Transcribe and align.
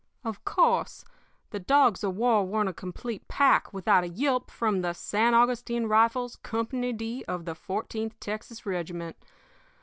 "Of 0.23 0.43
course 0.43 1.05
the 1.51 1.59
dogs 1.59 2.03
of 2.03 2.15
war 2.15 2.43
weren't 2.43 2.67
a 2.67 2.73
complete 2.73 3.27
pack 3.27 3.71
without 3.71 4.03
a 4.03 4.07
yelp 4.09 4.49
from 4.49 4.81
the 4.81 4.93
San 4.93 5.35
Augustine 5.35 5.85
Rifles, 5.85 6.37
Company 6.37 6.91
D, 6.91 7.23
of 7.27 7.45
the 7.45 7.53
Fourteenth 7.53 8.19
Texas 8.19 8.65
Regiment. 8.65 9.15